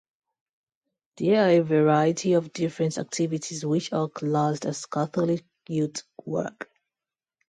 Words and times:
There 1.17 1.45
are 1.45 1.49
a 1.49 1.59
variety 1.59 2.33
of 2.33 2.51
different 2.53 2.97
activities 2.97 3.63
which 3.63 3.93
are 3.93 4.09
classed 4.09 4.65
as 4.65 4.87
Catholic 4.87 5.45
youth 5.69 6.01
work. 6.25 6.71